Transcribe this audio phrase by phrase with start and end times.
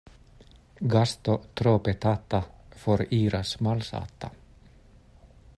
[0.93, 2.41] Gasto tro petata
[2.85, 4.35] foriras malsata.